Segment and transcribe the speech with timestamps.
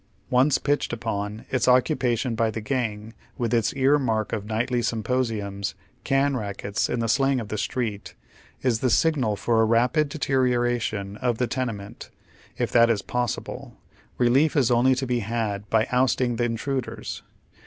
[0.31, 4.81] Once pitciied upon, its occupa tion by the gang, with its ear mark of nightly
[4.81, 5.75] symposiums,"
[6.11, 8.15] can rackets" in the slang of the street,
[8.63, 12.09] is the signal for a rapid deterioration of the tenement,
[12.57, 13.53] if that is possible.
[13.53, 14.29] oy Google THE HARVEST OE TARES.
[14.29, 17.21] 997 Belief is only to be Iiad by ousting the intruders.